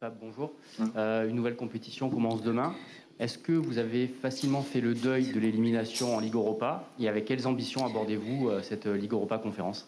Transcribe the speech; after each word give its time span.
Pape, 0.00 0.16
bonjour. 0.18 0.50
Euh, 0.96 1.28
une 1.28 1.36
nouvelle 1.36 1.56
compétition 1.56 2.08
commence 2.08 2.40
demain. 2.40 2.72
Est-ce 3.18 3.36
que 3.36 3.52
vous 3.52 3.76
avez 3.76 4.06
facilement 4.06 4.62
fait 4.62 4.80
le 4.80 4.94
deuil 4.94 5.26
de 5.26 5.38
l'élimination 5.38 6.16
en 6.16 6.20
Ligue 6.20 6.36
Europa 6.36 6.88
et 6.98 7.06
avec 7.06 7.26
quelles 7.26 7.46
ambitions 7.46 7.84
abordez-vous 7.84 8.48
euh, 8.48 8.62
cette 8.62 8.86
Ligue 8.86 9.12
Europa 9.12 9.36
conférence? 9.36 9.86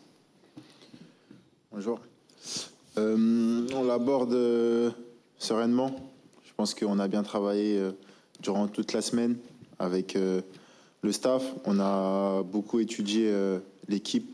Bonjour. 1.73 1.99
Euh, 2.99 3.67
on 3.75 3.85
l'aborde 3.85 4.37
sereinement. 5.39 5.97
Je 6.45 6.53
pense 6.59 6.75
qu'on 6.75 6.99
a 6.99 7.09
bien 7.09 7.23
travaillé 7.23 7.81
durant 8.43 8.69
toute 8.69 8.93
la 8.93 9.01
semaine 9.01 9.39
avec 9.79 10.13
le 10.15 11.13
staff. 11.13 11.43
On 11.65 11.81
a 11.81 12.43
beaucoup 12.43 12.81
étudié 12.81 13.35
l'équipe 13.89 14.29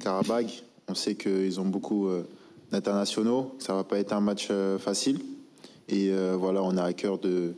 Karabag. 0.00 0.50
On 0.88 0.96
sait 0.96 1.14
qu'ils 1.14 1.60
ont 1.60 1.66
beaucoup 1.66 2.10
internationaux. 2.74 3.54
Ça 3.58 3.74
va 3.74 3.84
pas 3.84 3.98
être 3.98 4.12
un 4.12 4.20
match 4.20 4.48
euh, 4.50 4.78
facile. 4.78 5.20
Et 5.88 6.10
euh, 6.10 6.36
voilà, 6.38 6.62
on 6.62 6.76
a 6.76 6.82
à 6.82 6.92
cœur 6.92 7.18
de, 7.18 7.54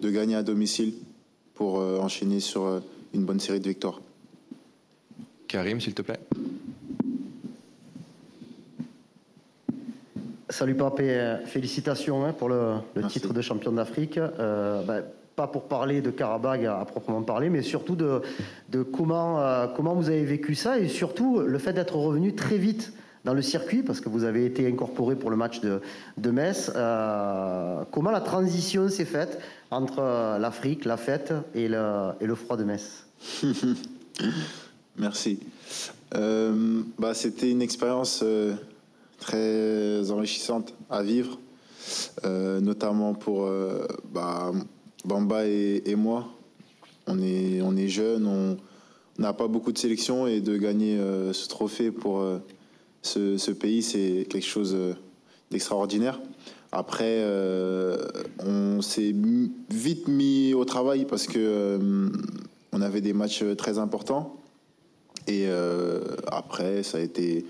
de 0.00 0.10
gagner 0.10 0.36
à 0.36 0.42
domicile 0.42 0.94
pour 1.54 1.80
euh, 1.80 1.98
enchaîner 1.98 2.40
sur 2.40 2.82
une 3.12 3.24
bonne 3.24 3.40
série 3.40 3.60
de 3.60 3.68
victoires. 3.68 4.00
Karim, 5.48 5.80
s'il 5.80 5.94
te 5.94 6.02
plaît. 6.02 6.20
Salut 10.48 10.74
Papé, 10.74 11.38
félicitations 11.46 12.24
hein, 12.24 12.32
pour 12.32 12.48
le, 12.48 12.76
titre 13.08 13.32
de 13.32 13.40
champion 13.40 13.72
d'Afrique. 13.72 14.18
Ben, 14.18 15.02
pas 15.34 15.48
pour 15.48 15.64
parler 15.64 16.00
de 16.00 16.10
Karabag 16.10 16.64
à, 16.66 16.84
proprement 16.84 17.22
parler, 17.22 17.50
mais 17.50 17.62
surtout 17.62 17.96
de, 17.96 18.22
de 18.68 18.82
comment, 18.84 19.68
comment 19.74 19.94
vous 19.94 20.10
avez 20.10 20.24
vécu 20.24 20.54
ça 20.54 20.78
et 20.78 20.86
surtout 20.86 21.40
le 21.40 21.58
fait 21.58 21.72
d'être 21.72 21.96
revenu 21.96 22.36
très 22.36 22.58
vite 22.58 22.92
dans 23.24 23.34
le 23.34 23.42
circuit, 23.42 23.82
parce 23.82 24.00
que 24.00 24.08
vous 24.08 24.24
avez 24.24 24.44
été 24.44 24.66
incorporé 24.66 25.16
pour 25.16 25.30
le 25.30 25.36
match 25.36 25.60
de, 25.60 25.80
de 26.18 26.30
Metz. 26.30 26.70
Euh, 26.74 27.82
comment 27.90 28.10
la 28.10 28.20
transition 28.20 28.88
s'est 28.88 29.06
faite 29.06 29.38
entre 29.70 29.98
euh, 30.00 30.38
l'Afrique, 30.38 30.84
la 30.84 30.98
fête 30.98 31.32
et 31.54 31.68
le, 31.68 32.10
et 32.20 32.26
le 32.26 32.34
froid 32.34 32.56
de 32.56 32.64
Metz? 32.64 33.06
Merci. 34.98 35.40
Euh, 36.14 36.82
bah, 36.98 37.14
C'était 37.14 37.50
une 37.50 37.62
expérience 37.62 38.22
très 39.18 40.10
enrichissante 40.10 40.74
à 40.90 41.02
vivre, 41.02 41.38
notamment 42.22 43.14
pour 43.14 43.50
bah, 44.12 44.52
Bamba 45.04 45.46
et, 45.46 45.94
moi. 45.96 46.28
On 47.06 47.18
est, 47.20 47.60
on 47.62 47.76
est 47.76 47.88
jeunes, 47.88 48.26
on 48.26 48.56
n'a 49.18 49.32
pas 49.32 49.48
beaucoup 49.48 49.72
de 49.72 49.78
sélections 49.78 50.26
et 50.26 50.40
de 50.40 50.56
gagner 50.56 50.98
ce 51.32 51.48
trophée 51.48 51.90
pour 51.90 52.22
ce, 53.04 53.50
pays, 53.50 53.82
c'est 53.82 54.26
quelque 54.28 54.46
chose 54.46 54.74
euh, 54.74 54.94
d'extraordinaire. 55.50 56.20
Après, 56.72 57.20
euh, 57.20 57.96
on 58.40 58.82
s'est 58.82 59.14
vite 59.70 60.08
mis 60.08 60.54
au 60.54 60.64
travail 60.64 61.04
parce 61.04 61.26
que 61.26 61.38
euh, 61.38 62.08
on 62.72 62.80
avait 62.80 63.00
des 63.00 63.12
matchs 63.12 63.44
très 63.56 63.78
importants. 63.78 64.36
Et 65.26 65.46
après, 66.30 66.82
ça 66.82 66.98
a 66.98 67.00
été 67.00 67.46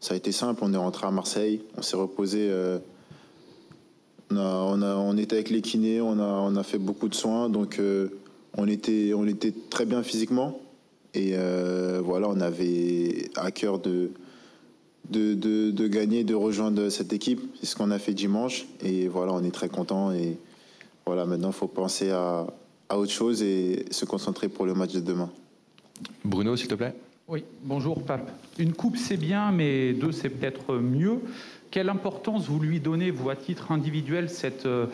ça 0.00 0.12
a 0.12 0.16
été 0.18 0.32
simple. 0.32 0.60
On 0.62 0.74
est 0.74 0.76
rentré 0.76 1.06
à 1.06 1.10
Marseille, 1.10 1.62
on 1.78 1.82
s'est 1.82 1.96
reposé. 1.96 2.52
on, 4.30 4.36
a, 4.36 4.96
on, 4.96 5.16
était 5.16 5.36
avec 5.36 5.48
les 5.48 5.62
kinés, 5.62 6.02
on 6.02 6.18
a, 6.18 6.26
on 6.26 6.56
a 6.56 6.62
fait 6.62 6.76
beaucoup 6.76 7.08
de 7.08 7.14
soins, 7.14 7.48
donc 7.48 7.80
on 8.58 8.68
était 8.68 9.14
on 9.14 9.26
était 9.26 9.54
très 9.70 9.86
bien 9.86 10.02
physiquement. 10.02 10.60
Et 11.14 11.34
voilà, 12.04 12.28
on 12.28 12.40
avait 12.40 13.30
à 13.36 13.50
cœur 13.52 13.78
de 13.78 14.10
de, 15.10 15.34
de, 15.70 15.88
gagner, 15.88 16.24
de 16.24 16.34
rejoindre 16.34 16.88
cette 16.88 17.12
équipe. 17.12 17.40
C'est 17.60 17.66
ce 17.66 17.76
qu'on 17.76 17.90
a 17.90 17.98
fait 17.98 18.14
dimanche. 18.14 18.66
Et 18.82 19.08
voilà, 19.08 19.32
on 19.32 19.42
est 19.42 19.50
très 19.50 19.68
content. 19.68 20.12
Et 20.12 20.36
voilà, 21.04 21.26
maintenant, 21.26 21.50
il 21.50 21.54
faut 21.54 21.68
penser 21.68 22.10
à, 22.10 22.46
à, 22.88 22.98
autre 22.98 23.12
chose 23.12 23.42
et 23.42 23.86
se 23.90 24.04
concentrer 24.04 24.48
pour 24.48 24.66
le 24.66 24.74
match 24.74 24.92
de 24.92 25.00
demain. 25.00 25.30
Bruno, 26.24 26.56
s'il 26.56 26.68
te 26.68 26.74
plaît. 26.74 26.94
Oui, 27.28 27.42
bonjour 27.64 28.04
Pape. 28.04 28.30
Une 28.56 28.72
coupe, 28.72 28.96
c'est 28.96 29.16
bien, 29.16 29.50
mais 29.50 29.92
deux, 29.92 30.12
c'est 30.12 30.28
peut-être 30.28 30.74
mieux. 30.76 31.18
Quelle 31.72 31.88
importance 31.88 32.46
vous 32.46 32.60
lui 32.60 32.78
donnez, 32.78 33.10
vous, 33.10 33.30
à 33.30 33.36
titre 33.36 33.72
individuel, 33.72 34.30
cette 34.30 34.64
euh, 34.66 34.86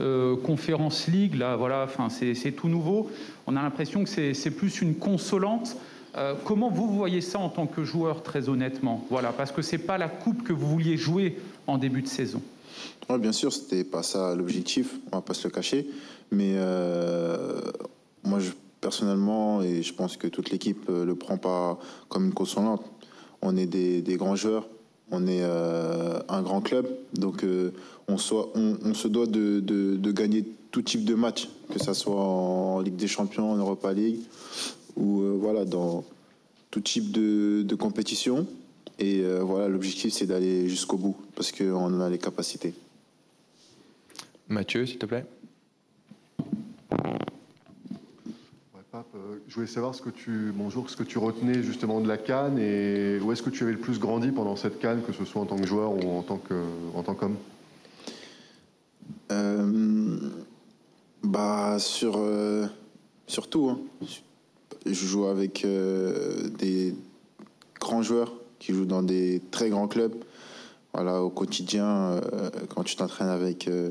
euh, 0.00 0.36
conférence 0.36 1.06
League 1.06 1.36
Là, 1.36 1.54
voilà, 1.54 1.84
enfin, 1.84 2.08
c'est 2.08 2.52
tout 2.52 2.68
nouveau. 2.68 3.08
On 3.46 3.54
a 3.54 3.62
l'impression 3.62 4.02
que 4.02 4.10
c'est 4.10 4.50
plus 4.50 4.82
une 4.82 4.96
consolante. 4.96 5.76
Euh, 6.16 6.34
comment 6.44 6.70
vous 6.70 6.88
voyez 6.88 7.20
ça 7.20 7.38
en 7.38 7.48
tant 7.48 7.66
que 7.66 7.84
joueur, 7.84 8.22
très 8.22 8.48
honnêtement? 8.48 9.04
Voilà, 9.10 9.32
parce 9.32 9.52
que 9.52 9.60
c'est 9.60 9.78
pas 9.78 9.98
la 9.98 10.08
coupe 10.08 10.42
que 10.42 10.52
vous 10.52 10.66
vouliez 10.66 10.96
jouer 10.96 11.38
en 11.66 11.76
début 11.76 12.02
de 12.02 12.08
saison. 12.08 12.40
Bien 13.18 13.32
sûr, 13.32 13.52
c'était 13.52 13.84
pas 13.84 14.02
ça 14.02 14.34
l'objectif. 14.34 14.96
On 15.12 15.16
va 15.16 15.22
pas 15.22 15.34
se 15.34 15.46
le 15.46 15.52
cacher, 15.52 15.86
mais 16.30 16.54
euh, 16.56 17.60
moi, 18.24 18.38
personnellement, 18.80 19.62
et 19.62 19.82
je 19.82 19.92
pense 19.92 20.16
que 20.16 20.26
toute 20.26 20.50
l'équipe 20.50 20.86
euh, 20.88 21.04
le 21.04 21.14
prend 21.14 21.36
pas 21.36 21.78
comme 22.08 22.26
une 22.26 22.34
consolante. 22.34 22.82
On 23.42 23.56
est 23.56 23.66
des, 23.66 24.16
grands 24.16 24.36
joueurs, 24.36 24.66
on 25.10 25.26
est 25.28 25.44
un 25.44 26.42
grand 26.42 26.62
club, 26.62 26.88
donc 27.12 27.44
on, 28.08 28.16
se 28.16 29.08
doit 29.08 29.26
de, 29.26 29.60
de, 29.60 30.10
gagner 30.12 30.42
tout 30.72 30.82
type 30.82 31.04
de 31.04 31.14
match, 31.14 31.48
que 31.70 31.78
ce 31.78 31.92
soit 31.92 32.16
en 32.16 32.80
Ligue 32.80 32.96
des 32.96 33.06
Champions, 33.06 33.52
en 33.52 33.56
Europa 33.56 33.92
League 33.92 34.20
ou 34.96 35.20
euh, 35.20 35.36
voilà, 35.38 35.64
dans 35.64 36.04
tout 36.70 36.80
type 36.80 37.12
de, 37.12 37.74
compétition. 37.74 38.46
Et 38.98 39.20
euh, 39.20 39.40
voilà, 39.42 39.68
l'objectif, 39.68 40.12
c'est 40.12 40.26
d'aller 40.26 40.68
jusqu'au 40.68 40.96
bout, 40.96 41.16
parce 41.34 41.52
qu'on 41.52 41.74
en 41.74 42.00
a 42.00 42.08
les 42.08 42.18
capacités. 42.18 42.74
Mathieu, 44.48 44.86
s'il 44.86 44.98
te 44.98 45.06
plaît. 45.06 45.24
Euh, 48.94 49.40
je 49.46 49.54
voulais 49.54 49.66
savoir 49.66 49.94
ce 49.94 50.00
que 50.00 50.08
tu, 50.08 50.52
bonjour, 50.54 50.88
ce 50.88 50.96
que 50.96 51.02
tu 51.02 51.18
retenais 51.18 51.62
justement 51.62 52.00
de 52.00 52.08
la 52.08 52.16
Cannes 52.16 52.58
et 52.58 53.18
où 53.20 53.30
est-ce 53.30 53.42
que 53.42 53.50
tu 53.50 53.62
avais 53.62 53.72
le 53.72 53.78
plus 53.78 53.98
grandi 53.98 54.30
pendant 54.30 54.56
cette 54.56 54.78
Cannes, 54.78 55.02
que 55.06 55.12
ce 55.12 55.26
soit 55.26 55.42
en 55.42 55.44
tant 55.44 55.58
que 55.58 55.66
joueur 55.66 55.92
ou 55.92 56.16
en 56.16 56.22
tant 56.22 56.38
que, 56.38 56.64
en 56.94 57.02
tant 57.02 57.14
qu'homme? 57.14 57.36
bah 61.22 61.78
sur, 61.78 62.18
surtout, 63.26 63.68
hein 63.68 64.06
je 64.86 65.06
joue 65.06 65.26
avec 65.26 65.64
euh, 65.64 66.48
des 66.58 66.94
grands 67.80 68.02
joueurs 68.02 68.32
qui 68.58 68.72
jouent 68.72 68.86
dans 68.86 69.02
des 69.02 69.42
très 69.50 69.68
grands 69.68 69.88
clubs. 69.88 70.14
Voilà, 70.92 71.22
au 71.22 71.30
quotidien, 71.30 71.86
euh, 71.86 72.50
quand 72.74 72.84
tu 72.84 72.96
t'entraînes 72.96 73.28
avec 73.28 73.68
euh, 73.68 73.90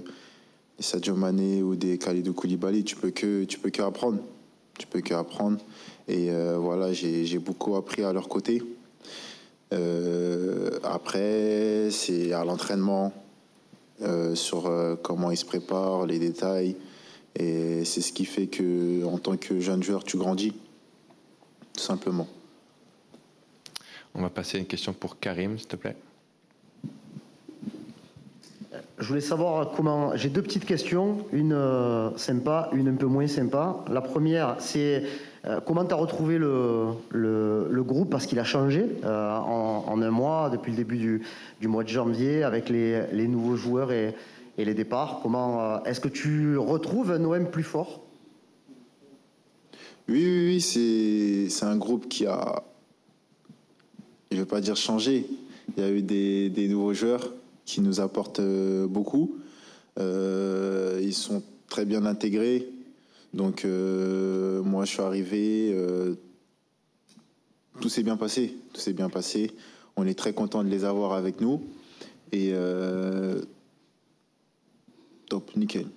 des 0.78 0.84
Sadio 0.84 1.16
Mané 1.16 1.62
ou 1.62 1.76
des 1.76 1.98
Khalidou 1.98 2.34
Koulibaly, 2.34 2.84
tu 2.84 2.96
peux 2.96 3.12
que 3.12 3.44
tu 3.44 3.60
peux 3.60 3.70
que 3.70 3.82
apprendre. 3.82 4.20
Tu 4.78 4.88
peux 4.88 5.02
que 5.02 5.14
apprendre. 5.14 5.60
Et 6.08 6.30
voilà, 6.58 6.92
j'ai 6.92 7.40
beaucoup 7.40 7.78
appris 7.78 8.04
à 8.04 8.12
leur 8.12 8.28
côté. 8.28 8.62
après, 10.84 11.88
c'est 11.92 12.34
à 12.34 12.44
l'entraînement, 12.44 13.14
sur 14.34 14.70
comment 15.02 15.32
ils 15.32 15.38
se 15.38 15.46
préparent, 15.46 16.06
les 16.06 16.20
détails. 16.20 16.76
Et 17.38 17.86
c'est 17.86 18.02
ce 18.02 18.12
qui 18.12 18.26
fait 18.26 18.48
que, 18.48 19.06
en 19.06 19.18
tant 19.18 19.38
que 19.38 19.62
jeune 19.62 19.82
joueur, 19.82 20.04
tu 20.04 20.18
grandis 20.18 20.54
tout 21.76 21.84
simplement. 21.84 22.28
On 24.14 24.22
va 24.22 24.30
passer 24.30 24.58
à 24.58 24.60
une 24.62 24.66
question 24.66 24.94
pour 24.94 25.20
Karim, 25.20 25.58
s'il 25.58 25.68
te 25.68 25.76
plaît. 25.76 25.96
Je 28.98 29.08
voulais 29.10 29.22
savoir 29.22 29.72
comment. 29.76 30.16
J'ai 30.16 30.30
deux 30.30 30.42
petites 30.42 30.64
questions, 30.66 31.26
une 31.34 31.52
euh, 31.52 32.16
sympa, 32.16 32.70
une 32.72 32.88
un 32.88 32.94
peu 32.94 33.08
moins 33.08 33.28
sympa. 33.28 33.84
La 33.90 34.00
première, 34.00 34.56
c'est 34.60 35.04
euh, 35.46 35.60
comment 35.66 35.84
tu 35.84 35.94
as 35.94 35.98
retrouvé 35.98 36.38
le, 36.38 36.88
le, 37.10 37.84
groupe 37.84 38.10
parce 38.10 38.26
qu'il 38.26 38.40
a 38.40 38.46
changé 38.46 38.86
euh, 39.04 39.38
en, 39.38 40.02
un 40.02 40.12
mois, 40.12 40.50
depuis 40.50 40.72
le 40.72 40.78
début 40.78 40.98
du, 40.98 41.24
du 41.60 41.68
mois 41.68 41.84
de 41.84 41.90
janvier, 41.90 42.44
avec 42.44 42.70
les, 42.70 43.06
les 43.12 43.28
nouveaux 43.28 43.58
joueurs 43.58 43.92
et, 43.92 44.16
et, 44.58 44.64
les 44.64 44.74
départs? 44.74 45.20
Comment 45.22 45.84
est-ce 45.84 46.00
que 46.00 46.08
tu 46.08 46.58
retrouves 46.58 47.12
un 47.12 47.24
OM 47.26 47.48
plus 47.48 47.64
fort? 47.64 48.00
Oui, 50.08 50.24
oui, 50.24 50.46
oui 50.48 51.50
c'est 51.50 51.66
un 51.66 51.78
groupe 51.78 52.08
qui 52.08 52.26
a, 52.26 52.64
je 54.32 54.38
ne 54.38 54.42
vais 54.42 54.48
pas 54.48 54.62
dire 54.62 54.76
changé, 54.76 55.26
il 55.76 55.84
y 55.84 55.86
a 55.86 55.92
eu 55.92 56.02
des, 56.02 56.50
des 56.50 56.68
nouveaux 56.68 56.94
joueurs 56.94 57.32
qui 57.66 57.82
nous 57.82 58.00
apportent 58.00 58.40
euh, 58.40 58.88
beaucoup. 58.88 59.38
Euh, 60.00 61.00
ils 61.02 61.14
sont 61.14 61.44
très 61.68 61.86
bien 61.86 62.06
intégrés. 62.06 62.70
Donc 63.34 63.66
euh, 63.66 64.62
moi 64.62 64.86
je 64.86 64.92
suis 64.92 65.02
arrivé, 65.02 65.76
tout 67.82 67.90
s'est 67.90 68.04
bien 68.04 68.16
passé, 68.16 68.56
tout 68.74 68.80
s'est 68.80 68.94
bien 68.94 69.10
passé. 69.10 69.52
On 69.98 70.08
est 70.08 70.18
très 70.18 70.34
content 70.34 70.64
de 70.64 70.70
les 70.70 70.86
avoir 70.86 71.14
avec 71.14 71.42
nous 71.42 71.62
et 72.32 72.54
top, 75.28 75.56
nickel. 75.56 75.88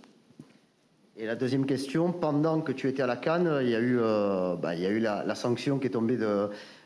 Et 1.20 1.26
la 1.26 1.34
deuxième 1.34 1.66
question, 1.66 2.12
pendant 2.12 2.60
que 2.60 2.70
tu 2.70 2.86
étais 2.86 3.02
à 3.02 3.08
la 3.08 3.16
Cannes, 3.16 3.58
il 3.62 3.68
y 3.68 3.74
a 3.74 3.80
eu, 3.80 3.98
euh, 3.98 4.54
bah, 4.54 4.76
il 4.76 4.80
y 4.80 4.86
a 4.86 4.88
eu 4.88 5.00
la, 5.00 5.34
sanction 5.34 5.80
qui 5.80 5.88
est 5.88 5.90
tombée 5.90 6.16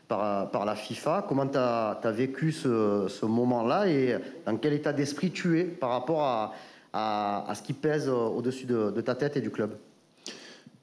par, 0.07 0.65
la 0.65 0.75
FIFA. 0.75 1.25
Comment 1.29 1.45
tu 1.45 1.59
as, 1.59 2.11
vécu 2.11 2.51
ce, 2.51 3.25
moment-là 3.25 3.87
et 3.87 4.17
dans 4.47 4.57
quel 4.57 4.73
état 4.73 4.91
d'esprit 4.91 5.29
tu 5.29 5.59
es 5.59 5.65
par 5.65 5.91
rapport 5.91 6.51
à, 6.93 7.53
ce 7.53 7.61
qui 7.61 7.73
pèse 7.73 8.09
au-dessus 8.09 8.65
de, 8.65 9.01
ta 9.01 9.13
tête 9.13 9.37
et 9.37 9.41
du 9.41 9.51
club? 9.51 9.77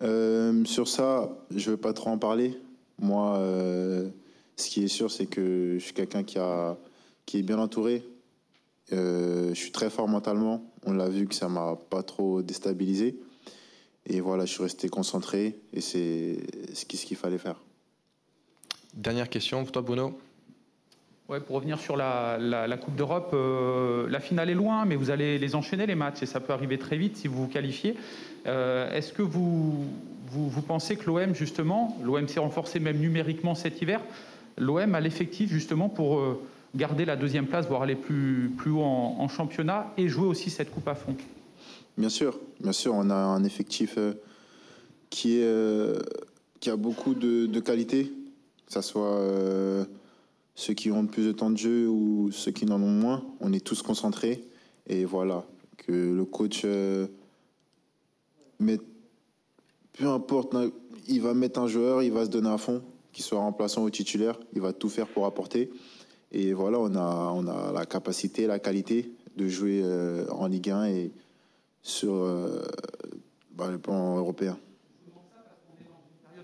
Euh, 0.03 0.65
Sur 0.65 0.87
ça, 0.87 1.29
je 1.51 1.71
ne 1.71 1.75
veux 1.75 1.81
pas 1.81 1.93
trop 1.93 2.11
en 2.11 2.19
parler. 2.19 2.57
Moi, 3.01 3.37
euh, 3.39 4.09
ce 4.55 4.71
qui 4.71 4.85
est 4.85 4.89
sûr, 4.89 5.11
c'est 5.11 5.27
que 5.27 5.75
je 5.77 5.83
suis 5.83 5.93
quelqu'un 5.93 6.23
qui, 6.23 6.39
est 6.39 7.43
bien 7.43 7.59
entouré. 7.59 8.05
Euh, 8.93 9.49
je 9.49 9.55
suis 9.55 9.73
très 9.73 9.91
fort 9.91 10.07
mentalement. 10.07 10.63
On 10.87 10.93
l'a 10.93 11.09
vu 11.09 11.27
que 11.27 11.35
ça 11.35 11.49
m'a 11.49 11.77
pas 11.91 12.05
trop 12.05 12.43
déstabilisé. 12.43 13.19
Et 14.13 14.21
voilà, 14.21 14.45
je 14.45 14.53
suis 14.53 14.63
resté 14.65 14.89
concentré 14.89 15.57
et 15.73 15.81
c'est 15.81 16.39
ce 16.75 16.85
qu'il 16.85 17.17
fallait 17.17 17.39
faire. 17.39 17.61
Dernière 18.93 19.29
question 19.29 19.63
pour 19.63 19.71
toi, 19.71 19.83
Bruno. 19.83 20.19
Ouais, 21.29 21.39
pour 21.39 21.55
revenir 21.55 21.79
sur 21.79 21.97
la, 21.97 22.37
la, 22.39 22.77
Coupe 22.77 22.97
d'Europe, 22.97 23.31
euh, 23.35 24.09
la 24.11 24.19
finale 24.19 24.51
est 24.51 24.55
loin, 24.55 24.85
mais 24.85 24.97
vous 24.97 25.11
allez 25.11 25.39
les 25.39 25.55
enchaîner 25.55 25.87
les 25.87 25.95
matchs 25.95 26.25
et 26.25 26.27
ça 26.27 26.41
peut 26.41 26.53
arriver 26.53 26.77
très 26.77 26.97
vite 26.97 27.19
si 27.19 27.29
vous 27.29 27.43
vous 27.43 27.47
qualifiez. 27.47 27.95
Euh, 28.49 28.93
est-ce 28.93 29.13
que 29.13 29.23
vous, 29.23 29.87
vous, 30.27 30.49
vous, 30.49 30.63
pensez 30.63 30.97
que 30.97 31.07
l'OM, 31.07 31.33
justement, 31.33 31.97
l'OM 32.03 32.27
s'est 32.27 32.41
renforcé 32.41 32.81
même 32.81 32.99
numériquement 32.99 33.55
cet 33.55 33.81
hiver, 33.81 34.01
l'OM 34.59 34.93
a 34.93 35.01
l'effectif 35.01 35.53
justement 35.53 35.89
pour 35.89 36.19
euh, 36.19 36.43
garder 36.75 37.05
la 37.05 37.15
deuxième 37.15 37.47
place, 37.47 37.69
voire 37.69 37.83
aller 37.83 37.95
plus, 37.95 38.51
plus 38.59 38.73
haut 38.73 38.83
en, 38.83 39.19
en, 39.21 39.29
championnat 39.29 39.93
et 39.97 40.09
jouer 40.09 40.27
aussi 40.27 40.51
cette 40.51 40.73
Coupe 40.73 40.89
à 40.89 40.97
fond? 40.97 41.15
Bien 41.99 42.09
sûr, 42.09 42.39
bien 42.61 42.73
sûr, 42.73 42.95
on 42.95 43.11
a 43.11 43.15
un 43.15 43.45
effectif 43.45 43.99
qui, 45.11 45.39
est, 45.39 45.99
qui 46.61 46.71
a 46.71 46.77
beaucoup 46.77 47.15
de, 47.15 47.47
de 47.47 47.61
qualité, 47.61 48.05
que 48.67 48.73
ce 48.73 48.81
soit 48.81 49.21
ceux 50.55 50.75
qui 50.75 50.91
ont 50.91 51.07
plus 51.07 51.27
de 51.27 51.33
temps 51.33 51.51
de 51.51 51.57
jeu 51.57 51.89
ou 51.89 52.31
ceux 52.33 52.53
qui 52.53 52.67
n'en 52.67 52.83
ont 52.83 52.91
moins, 52.91 53.25
on 53.41 53.53
est 53.53 53.65
tous 53.65 53.83
concentrés. 53.83 54.45
Et 54.87 55.05
voilà, 55.05 55.45
que 55.77 55.93
le 55.93 56.25
coach 56.25 56.63
euh, 56.65 57.07
peu 58.59 60.07
importe, 60.07 60.55
il 61.09 61.21
va 61.21 61.35
mettre 61.35 61.61
un 61.61 61.67
joueur, 61.67 62.03
il 62.03 62.13
va 62.13 62.25
se 62.25 62.31
donner 62.31 62.51
à 62.51 62.59
fond, 62.59 62.83
qu'il 63.13 63.25
soit 63.25 63.39
remplaçant 63.39 63.83
ou 63.83 63.91
titulaire, 63.91 64.39
il 64.55 64.61
va 64.61 64.73
tout 64.73 64.89
faire 64.89 65.07
pour 65.07 65.27
apporter. 65.27 65.71
Et 66.33 66.53
voilà, 66.53 66.79
on 66.79 66.95
a, 66.95 67.73
la 67.73 67.87
capacité, 67.87 68.47
la 68.47 68.59
qualité 68.59 69.11
de 69.37 69.49
jouer 69.49 69.81
euh, 69.83 70.27
en 70.31 70.47
Ligue 70.47 70.71
1 70.71 70.85
et 70.87 71.13
sur 71.83 72.15
euh, 72.15 72.63
bah, 73.53 73.69
le 73.71 73.79
plan 73.79 74.17
européen 74.17 74.59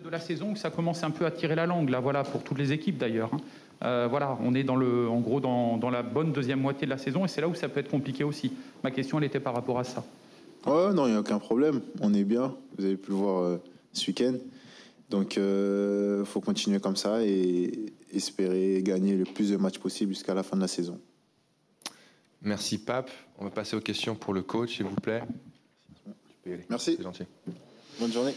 de 0.07 0.11
la 0.11 0.21
saison 0.21 0.53
que 0.53 0.59
ça 0.59 0.71
commence 0.71 1.03
un 1.03 1.11
peu 1.11 1.27
à 1.27 1.31
tirer 1.31 1.55
la 1.55 1.67
langue, 1.67 1.91
là, 1.91 2.01
voilà, 2.01 2.23
pour 2.23 2.43
toutes 2.43 2.59
les 2.59 2.73
équipes 2.73 2.97
d'ailleurs. 2.97 3.35
Hein. 3.35 3.41
Euh, 3.85 4.07
voilà, 4.09 4.39
on 4.43 4.55
est 4.55 4.65
dans 4.65 4.77
le, 4.77 5.09
en 5.09 5.21
gros 5.21 5.41
dans, 5.41 5.77
dans, 5.77 5.91
la 5.91 6.03
bonne 6.03 6.33
deuxième 6.33 6.61
moitié 6.61 6.87
de 6.87 6.91
la 6.91 6.97
saison 6.97 7.25
et 7.27 7.29
c'est 7.29 7.43
là 7.43 7.49
où 7.49 7.55
ça 7.55 7.69
peut 7.69 7.81
être 7.81 7.91
compliqué 7.91 8.25
aussi. 8.25 8.53
Ma 8.83 8.91
question, 8.91 9.19
elle 9.19 9.25
était 9.25 9.41
par 9.41 9.55
rapport 9.55 9.79
à 9.79 9.85
ça. 9.85 10.05
Ouais, 10.67 10.95
non, 10.95 11.07
il 11.07 11.11
n'y 11.11 11.17
a 11.17 11.21
aucun 11.21 11.39
problème. 11.39 11.83
On 12.01 12.15
est 12.15 12.25
bien. 12.25 12.55
Vous 12.79 12.85
avez 12.85 12.97
pu 12.97 13.11
le 13.11 13.17
voir 13.17 13.43
euh, 13.43 13.63
ce 13.93 14.07
week-end. 14.07 14.35
Donc, 15.11 15.37
il 15.37 15.43
euh, 15.43 16.25
faut 16.25 16.41
continuer 16.41 16.81
comme 16.81 16.97
ça 16.97 17.23
et 17.23 17.93
espérer 18.13 18.83
gagner 18.83 19.15
le 19.15 19.25
plus 19.25 19.51
de 19.51 19.57
matchs 19.57 19.79
possible 19.79 20.13
jusqu'à 20.13 20.35
la 20.35 20.43
fin 20.43 20.57
de 20.57 20.63
la 20.63 20.69
saison. 20.69 20.99
Merci, 22.47 22.79
Pape. 22.79 23.11
On 23.39 23.45
va 23.45 23.51
passer 23.51 23.75
aux 23.75 23.81
questions 23.81 24.15
pour 24.15 24.33
le 24.33 24.43
coach, 24.43 24.77
s'il 24.77 24.87
vous 24.87 24.95
plaît. 24.95 25.23
Merci. 26.71 26.95
C'est 26.97 27.03
gentil. 27.03 27.25
Bonne 27.99 28.13
journée. 28.13 28.35